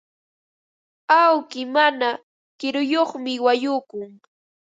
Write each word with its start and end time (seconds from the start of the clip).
Awki 1.21 1.61
mana 1.75 2.09
kiruyuqmi 2.59 3.31
wañukun. 3.45 4.09